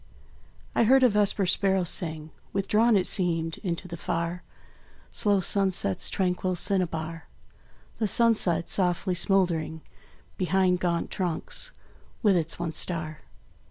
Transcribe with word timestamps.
I 0.73 0.85
heard 0.85 1.03
a 1.03 1.09
vesper 1.09 1.45
sparrow 1.45 1.83
sing, 1.83 2.31
Withdrawn, 2.53 2.97
it 2.97 3.05
seemed, 3.05 3.59
into 3.59 3.87
the 3.87 3.95
far 3.97 4.41
Slow 5.11 5.41
sunset's 5.41 6.09
tranquil 6.09 6.55
cinnabar; 6.55 7.27
The 7.99 8.07
sunset, 8.07 8.67
softly 8.67 9.13
smouldering 9.13 9.81
Behind 10.39 10.79
gaunt 10.79 11.11
trunks, 11.11 11.69
with 12.23 12.35
its 12.35 12.57
one 12.57 12.73
star. 12.73 13.19